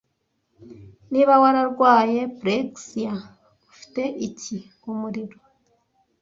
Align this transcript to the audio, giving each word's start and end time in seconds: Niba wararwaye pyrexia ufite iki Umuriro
Niba 1.11 1.33
wararwaye 1.41 2.19
pyrexia 2.37 3.13
ufite 3.71 4.01
iki 4.27 4.57
Umuriro 4.91 5.37